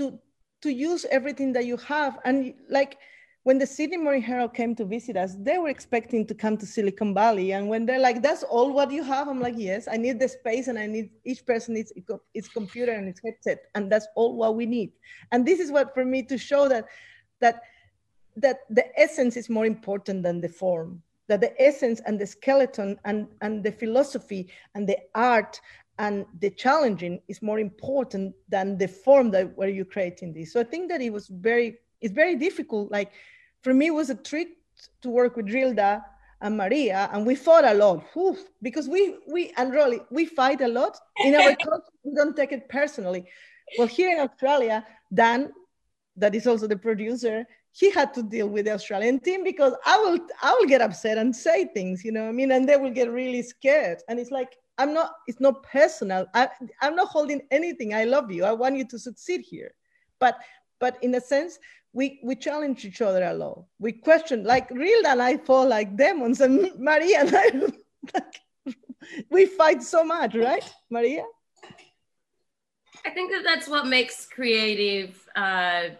[0.00, 0.18] to
[0.62, 2.18] to use everything that you have.
[2.24, 2.98] And like
[3.44, 6.66] when the Sydney Morning Herald came to visit us, they were expecting to come to
[6.66, 7.52] Silicon Valley.
[7.52, 10.28] And when they're like, that's all what you have, I'm like, yes, I need the
[10.28, 11.92] space and I need each person needs
[12.34, 13.58] its computer and its headset.
[13.74, 14.92] And that's all what we need.
[15.32, 16.86] And this is what for me to show that
[17.40, 17.62] that
[18.36, 22.98] that the essence is more important than the form, that the essence and the skeleton
[23.04, 25.60] and, and the philosophy and the art
[26.00, 30.50] and the challenging is more important than the form that where you're creating this.
[30.54, 32.90] So I think that it was very it's very difficult.
[32.90, 33.12] Like
[33.62, 34.48] for me, it was a trick
[35.02, 36.02] to work with Rilda
[36.40, 40.62] and Maria, and we fought a lot Whew, because we we and really we fight
[40.62, 41.92] a lot in our culture.
[42.02, 43.26] We don't take it personally.
[43.76, 45.52] Well, here in Australia, Dan,
[46.16, 49.98] that is also the producer, he had to deal with the Australian team because I
[49.98, 52.26] will I will get upset and say things, you know.
[52.26, 53.98] I mean, and they will get really scared.
[54.08, 55.12] And it's like I'm not.
[55.26, 56.26] It's not personal.
[56.34, 56.48] I,
[56.80, 57.92] I'm not holding anything.
[57.92, 58.44] I love you.
[58.44, 59.74] I want you to succeed here.
[60.18, 60.38] But
[60.78, 61.58] but in a sense,
[61.92, 63.64] we we challenge each other a lot.
[63.78, 67.46] We question like Rilda and I fall like demons, and Maria and I
[68.14, 68.40] like,
[69.30, 71.24] we fight so much, right, Maria?
[73.04, 75.28] I think that that's what makes creative.
[75.36, 75.90] Uh,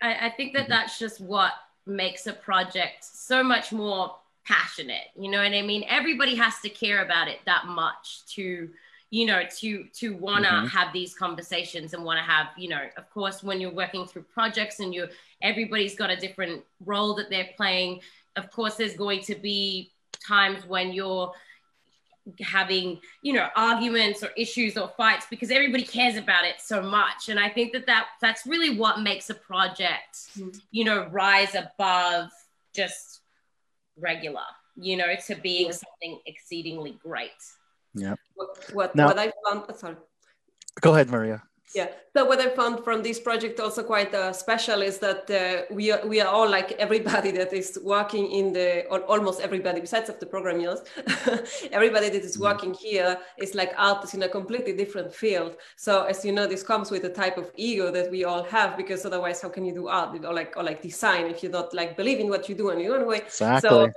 [0.00, 1.52] I, I think that that's just what
[1.84, 4.16] makes a project so much more
[4.46, 5.08] passionate.
[5.18, 5.84] You know what I mean?
[5.88, 8.70] Everybody has to care about it that much to
[9.10, 10.66] you know to to want to mm-hmm.
[10.66, 14.22] have these conversations and want to have you know of course when you're working through
[14.22, 15.08] projects and you're
[15.42, 18.00] everybody's got a different role that they're playing
[18.34, 19.92] of course there's going to be
[20.26, 21.30] times when you're
[22.40, 27.28] having you know arguments or issues or fights because everybody cares about it so much
[27.28, 30.48] and i think that, that that's really what makes a project mm-hmm.
[30.72, 32.28] you know rise above
[32.74, 33.20] just
[33.98, 34.40] regular
[34.76, 35.72] you know to being yeah.
[35.72, 37.30] something exceedingly great
[37.96, 38.14] yeah.
[38.34, 39.96] What, what, now, what I found, sorry.
[40.80, 41.42] Go ahead, Maria.
[41.74, 41.88] Yeah.
[42.14, 45.90] So what I found from this project also quite uh, special is that uh, we
[45.90, 50.08] are we are all like everybody that is working in the or almost everybody besides
[50.08, 50.80] of the programmers,
[51.72, 52.44] everybody that is mm-hmm.
[52.44, 55.56] working here is like artists in a completely different field.
[55.76, 58.76] So as you know, this comes with a type of ego that we all have
[58.76, 61.72] because otherwise, how can you do art or like or like design if you don't
[61.74, 63.18] like believe in what you do in your own way?
[63.18, 63.68] Exactly.
[63.68, 63.92] So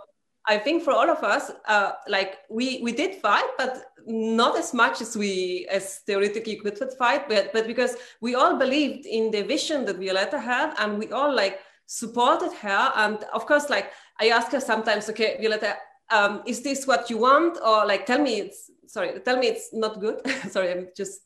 [0.48, 4.74] I think for all of us, uh, like we we did fight, but not as
[4.74, 9.44] much as we as theoretically could fight, but but because we all believed in the
[9.44, 12.92] vision that Violeta had, and we all like supported her.
[12.96, 15.76] And of course, like I ask her sometimes, okay, Violeta,
[16.10, 19.74] um, is this what you want, or like tell me it's sorry, tell me it's
[19.74, 20.22] not good.
[20.50, 21.22] sorry, I'm just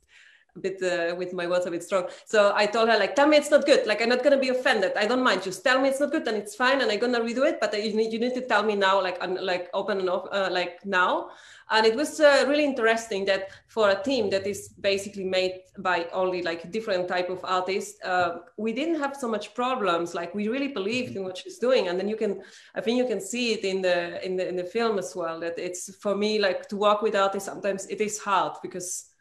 [0.59, 2.07] bit uh, with my words a bit strong.
[2.25, 3.85] So I told her like, tell me it's not good.
[3.87, 4.93] Like I'm not gonna be offended.
[4.95, 5.43] I don't mind.
[5.43, 7.59] Just tell me it's not good and it's fine, and I'm gonna redo it.
[7.59, 10.49] But you need you need to tell me now, like like open and off, uh,
[10.51, 11.29] like now.
[11.71, 16.07] And it was uh, really interesting that for a team that is basically made by
[16.13, 20.13] only like different type of artists, uh, we didn't have so much problems.
[20.13, 22.41] Like we really believed in what she's doing, and then you can,
[22.75, 25.39] I think you can see it in the in the in the film as well.
[25.39, 27.49] That it's for me like to work with artists.
[27.49, 29.12] Sometimes it is hard because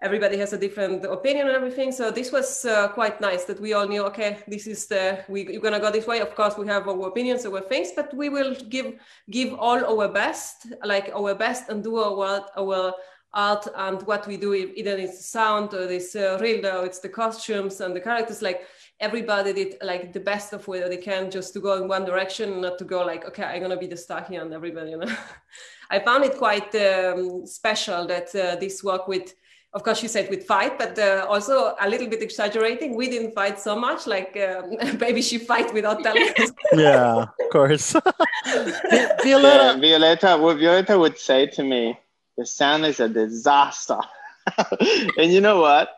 [0.00, 1.90] everybody has a different opinion and everything.
[1.90, 5.44] So this was uh, quite nice that we all knew, okay, this is the we,
[5.44, 6.20] we're gonna go this way.
[6.20, 8.94] Of course, we have our opinions, our things, but we will give
[9.30, 12.92] give all our best, like our best, and do our our
[13.32, 14.54] art and what we do.
[14.54, 18.42] Either it's sound or it's uh, real, or it's the costumes and the characters.
[18.42, 18.66] Like
[19.00, 22.60] everybody did like the best of what they can, just to go in one direction,
[22.60, 25.16] not to go like, okay, I'm gonna be the star here, and everybody, you know.
[25.90, 29.32] I found it quite um, special that uh, this work with
[29.76, 32.96] of course she said with fight but uh, also a little bit exaggerating.
[32.96, 36.50] We didn't fight so much like um, maybe she fight without telling us.
[36.74, 37.92] Yeah of course.
[39.22, 41.82] Violeta yeah, violeta what violeta would say to me
[42.38, 44.00] the sound is a disaster.
[45.18, 45.88] And you know what?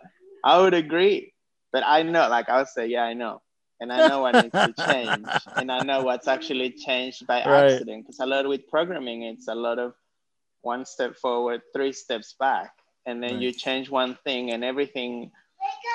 [0.44, 1.32] I would agree
[1.72, 3.40] but i know like i would say yeah i know.
[3.80, 7.70] And i know what needs to change and i know what's actually changed by right.
[7.70, 9.94] accident because a lot with programming it's a lot of
[10.62, 12.72] one step forward three steps back
[13.08, 15.32] and then you change one thing and everything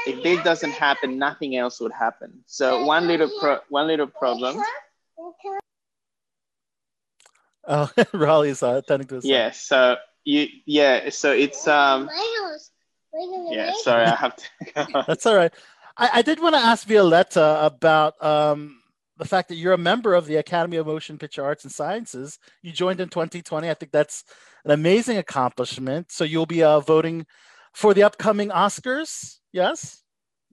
[0.07, 2.43] if this doesn't happen nothing else would happen.
[2.45, 4.57] So one little pro- one little problem.
[7.65, 9.95] Oh raleigh's uh, attending to yeah so
[10.25, 12.09] you yeah so it's um
[13.51, 14.45] yeah sorry i have to
[15.07, 15.53] that's all right.
[15.95, 18.82] I, I did want to ask violeta about um
[19.17, 22.39] the fact that you're a member of the Academy of Motion Picture Arts and Sciences.
[22.61, 23.69] You joined in 2020.
[23.69, 24.23] I think that's
[24.65, 26.11] an amazing accomplishment.
[26.11, 27.25] So you'll be uh, voting
[27.73, 29.37] for the upcoming Oscars.
[29.51, 30.01] Yes.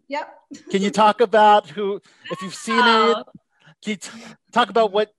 [0.08, 0.28] Yep.
[0.70, 2.00] Can you talk about who,
[2.30, 3.16] if you've seen it?
[3.82, 3.96] Can you
[4.52, 5.10] talk about what?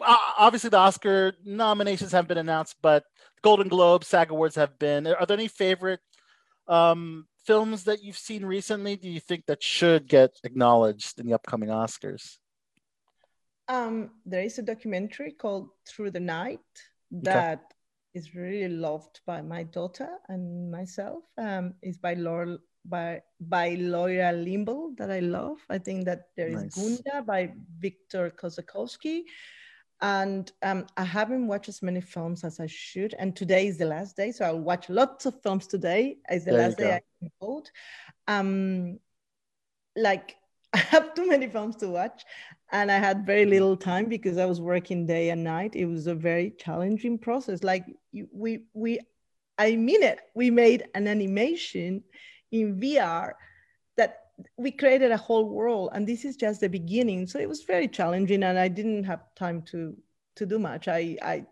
[0.00, 3.04] Uh, obviously, the Oscar nominations haven't been announced, but
[3.42, 5.06] Golden Globe, SAG Awards have been.
[5.06, 6.00] Are there any favorite
[6.66, 8.96] um, films that you've seen recently?
[8.96, 12.38] Do you think that should get acknowledged in the upcoming Oscars?
[13.68, 16.60] Um, there is a documentary called Through the Night
[17.10, 17.64] that okay.
[18.14, 21.24] is really loved by my daughter and myself.
[21.38, 25.58] Um, it's by Laura by by Loira Limbal that I love.
[25.70, 26.74] I think that there is nice.
[26.74, 29.22] Gunda by Victor Kossakovsky.
[30.02, 33.14] And um, I haven't watched as many films as I should.
[33.18, 36.18] And today is the last day, so I'll watch lots of films today.
[36.28, 37.70] It's the there last day I can vote.
[38.28, 38.98] Um,
[39.96, 40.36] like
[40.76, 42.24] I have too many films to watch,
[42.72, 45.76] and I had very little time because I was working day and night.
[45.76, 47.62] It was a very challenging process.
[47.62, 47.84] Like
[48.32, 48.98] we we,
[49.56, 50.18] I mean it.
[50.34, 52.02] We made an animation
[52.50, 53.36] in VR
[53.96, 54.16] that
[54.56, 57.28] we created a whole world, and this is just the beginning.
[57.28, 59.96] So it was very challenging, and I didn't have time to
[60.36, 60.88] to do much.
[60.88, 61.46] I I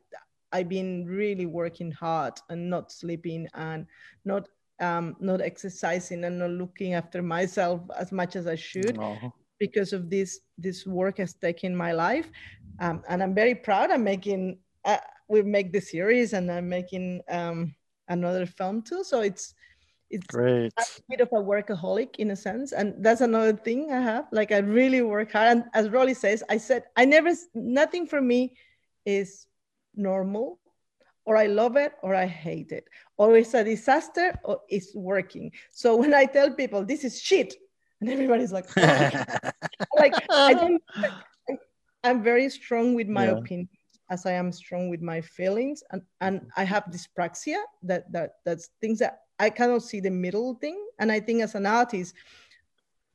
[0.53, 3.87] I've been really working hard and not sleeping and
[4.25, 4.49] not
[4.81, 8.99] um, not exercising and not looking after myself as much as I should
[9.59, 12.29] because of this this work has taken my life.
[12.81, 13.91] Um, and I'm very proud.
[13.91, 14.99] I'm making uh,
[15.29, 17.75] we make the series and I'm making um,
[18.09, 19.05] another film too.
[19.05, 19.55] So it's
[20.11, 20.73] it's great.
[20.79, 24.27] a bit of a workaholic in a sense, and that's another thing I have.
[24.31, 28.21] Like I really work hard, and as Rolly says, I said I never nothing for
[28.21, 28.55] me
[29.07, 29.47] is
[29.95, 30.59] normal
[31.25, 35.53] or I love it or I hate it, or it's a disaster or it's working.
[35.71, 37.55] So when I tell people this is shit,
[38.01, 38.81] and everybody's like, oh.
[39.97, 40.83] like I don't,
[42.03, 43.39] I'm very strong with my yeah.
[43.39, 43.71] opinions
[44.11, 48.71] as I am strong with my feelings, and and I have dyspraxia that that that's
[48.81, 52.15] things that I cannot see the middle thing, and I think as an artist.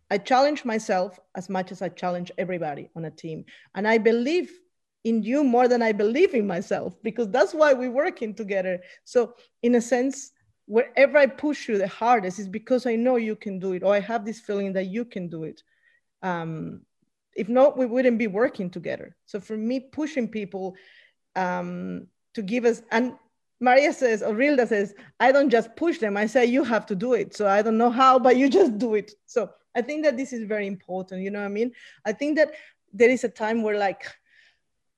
[0.09, 3.43] I challenge myself as much as I challenge everybody on a team.
[3.75, 4.49] And I believe
[5.03, 8.81] in you more than I believe in myself because that's why we're working together.
[9.03, 10.31] So, in a sense,
[10.65, 13.93] wherever I push you the hardest is because I know you can do it, or
[13.93, 15.63] I have this feeling that you can do it.
[16.21, 16.81] Um,
[17.35, 19.15] if not, we wouldn't be working together.
[19.25, 20.75] So, for me, pushing people
[21.35, 23.13] um, to give us, and
[23.59, 26.95] Maria says, or Rilda says, I don't just push them, I say, you have to
[26.95, 27.35] do it.
[27.35, 29.13] So, I don't know how, but you just do it.
[29.25, 31.21] So, I think that this is very important.
[31.21, 31.71] You know what I mean?
[32.03, 32.51] I think that
[32.91, 34.03] there is a time where, like,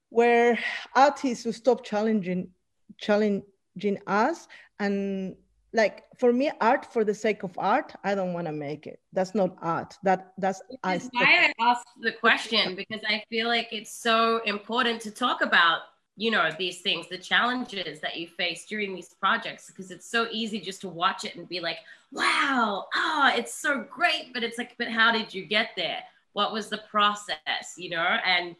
[0.09, 0.57] where
[0.95, 2.49] artists will stop challenging
[2.97, 4.47] challenging us
[4.79, 5.35] and
[5.71, 8.99] like for me art for the sake of art i don't want to make it.
[9.13, 9.95] That's not art.
[10.03, 14.99] That that's I why i asked the question because i feel like it's so important
[15.01, 15.81] to talk about
[16.17, 20.27] you know these things the challenges that you face during these projects because it's so
[20.31, 21.77] easy just to watch it and be like
[22.11, 25.99] wow oh it's so great but it's like but how did you get there?
[26.33, 27.75] What was the process?
[27.77, 28.17] You know?
[28.25, 28.55] And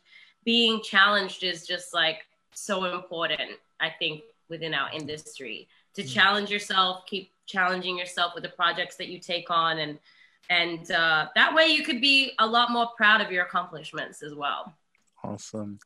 [0.50, 6.12] being challenged is just like so important i think within our industry to mm.
[6.12, 10.00] challenge yourself keep challenging yourself with the projects that you take on and
[10.50, 14.34] and uh, that way you could be a lot more proud of your accomplishments as
[14.34, 14.74] well
[15.24, 15.78] awesome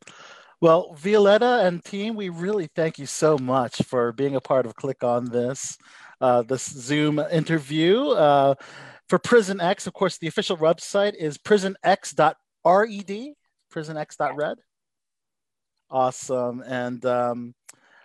[0.61, 4.78] well, Violeta and team, we really thank you so much for being a part of
[4.78, 5.78] Click on This,
[6.22, 8.11] uh, this Zoom interview.
[8.11, 8.55] Uh,
[9.09, 13.36] for Prison X, of course, the official website is prisonx.red,
[13.74, 14.58] prisonx.red.
[15.90, 16.64] Awesome.
[16.66, 17.56] And um,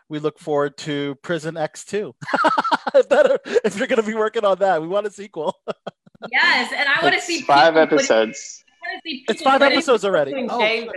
[0.08, 2.14] we look forward to Prison X2.
[3.08, 4.80] Better if you're going to be working on that.
[4.80, 5.54] We want a sequel.
[6.32, 6.72] yes.
[6.74, 8.64] And I want to see five episodes.
[9.04, 10.32] Putting, it's five episodes already.
[10.48, 10.88] Oh,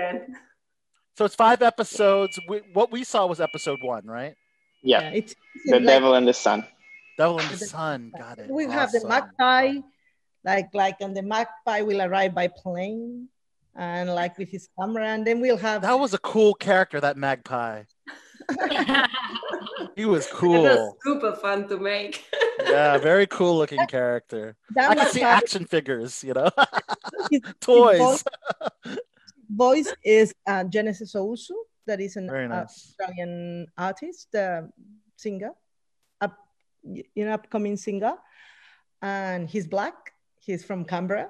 [1.18, 2.40] so it's five episodes.
[2.48, 4.36] We, what we saw was episode one, right?
[4.84, 5.02] Yeah.
[5.02, 6.66] yeah it's, it's the like, Devil and the Sun.
[7.18, 8.12] Devil and the, the Sun.
[8.18, 8.50] Got it.
[8.50, 8.78] We awesome.
[8.78, 9.74] have the magpie,
[10.44, 13.28] like like, and the magpie will arrive by plane,
[13.76, 15.82] and like with his camera, and then we'll have.
[15.82, 17.84] That was a cool character, that magpie.
[19.96, 20.66] he was cool.
[20.66, 22.26] It was super fun to make.
[22.64, 24.56] yeah, very cool looking character.
[24.76, 26.50] That I can see action figures, you know,
[27.62, 28.24] toys
[29.52, 31.52] voice is uh, Genesis Owusu,
[31.86, 32.96] that is an uh, nice.
[33.00, 34.62] Australian artist, uh,
[35.16, 35.52] singer,
[36.22, 36.38] up,
[36.84, 38.16] you know, upcoming singer,
[39.02, 40.14] and he's black.
[40.40, 41.30] He's from Canberra,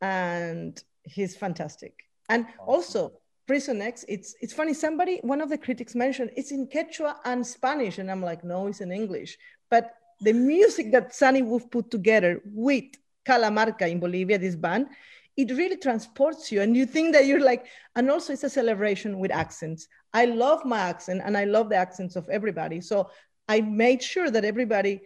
[0.00, 1.94] and he's fantastic.
[2.28, 2.68] And awesome.
[2.68, 3.12] also,
[3.46, 4.74] Prison X, it's it's funny.
[4.74, 8.66] Somebody, one of the critics mentioned it's in Quechua and Spanish, and I'm like, no,
[8.66, 9.38] it's in English.
[9.70, 12.84] But the music that Sunny Wolf put together with
[13.26, 14.88] Calamarca in Bolivia, this band,
[15.38, 19.18] it really transports you and you think that you're like and also it's a celebration
[19.20, 23.08] with accents i love my accent and i love the accents of everybody so
[23.48, 25.00] i made sure that everybody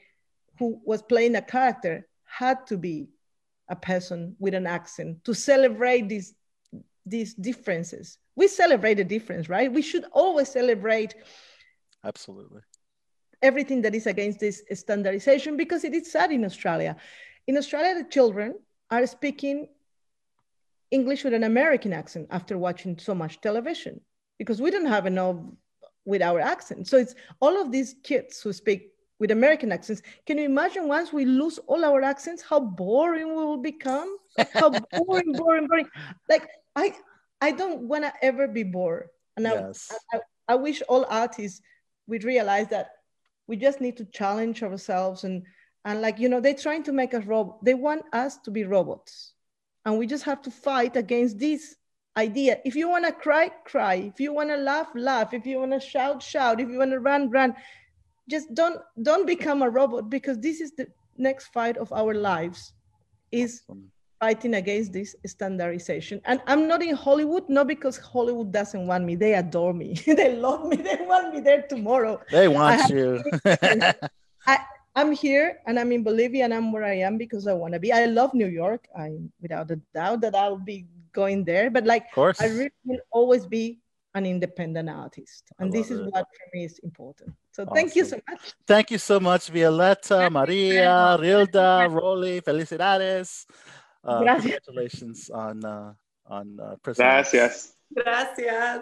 [0.58, 3.06] who was playing a character had to be
[3.72, 6.34] a person with an accent to celebrate these
[7.04, 8.18] these differences.
[8.36, 9.72] We celebrate the difference right?
[9.72, 11.14] We should always celebrate
[12.04, 12.60] absolutely.
[13.50, 16.92] everything that is against this standardization because it is sad in australia.
[17.48, 18.48] In australia the children
[18.90, 19.68] are speaking
[20.90, 23.94] English with an American accent after watching so much television
[24.38, 25.36] because we don't have enough
[26.04, 26.86] with our accent.
[26.88, 28.91] So it's all of these kids who speak
[29.22, 30.02] with American accents.
[30.26, 34.16] Can you imagine once we lose all our accents, how boring we will become?
[34.52, 35.88] How boring, boring, boring.
[36.28, 36.92] Like I,
[37.40, 39.06] I don't want to ever be bored.
[39.36, 39.92] And yes.
[40.12, 41.60] I, I, I wish all artists
[42.08, 42.88] would realize that
[43.46, 45.44] we just need to challenge ourselves and
[45.84, 47.64] and like you know they're trying to make us robot.
[47.64, 49.34] They want us to be robots
[49.84, 51.76] and we just have to fight against this
[52.16, 52.58] idea.
[52.64, 53.94] If you want to cry, cry.
[53.94, 55.32] If you want to laugh, laugh.
[55.32, 56.60] If you want to shout, shout.
[56.60, 57.54] If you want to run, run.
[58.28, 62.72] Just don't don't become a robot because this is the next fight of our lives
[63.30, 63.62] is
[64.22, 66.20] fighting against this standardization.
[66.24, 69.16] And I'm not in Hollywood, not because Hollywood doesn't want me.
[69.16, 69.94] They adore me.
[70.06, 70.76] they love me.
[70.76, 72.20] They want me there tomorrow.
[72.30, 73.20] They want you.
[74.46, 74.58] I,
[74.94, 77.80] I'm here and I'm in Bolivia and I'm where I am because I want to
[77.80, 77.92] be.
[77.92, 78.86] I love New York.
[78.96, 81.68] I'm without a doubt that I'll be going there.
[81.68, 83.81] But like, of course I really will always be
[84.14, 85.52] an independent artist.
[85.58, 86.06] And this is it.
[86.12, 87.32] what for me is important.
[87.52, 87.74] So awesome.
[87.74, 88.52] thank you so much.
[88.66, 93.46] Thank you so much, Violeta, Maria, Rilda, Rolly, felicidades.
[94.04, 95.92] Uh, congratulations on uh,
[96.26, 97.74] on uh, Gracias.
[97.94, 98.80] Gracias.